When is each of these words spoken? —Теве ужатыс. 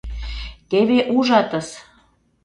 —Теве 0.69 0.99
ужатыс. 1.15 1.67